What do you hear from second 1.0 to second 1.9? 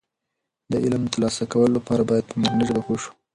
د ترلاسه کولو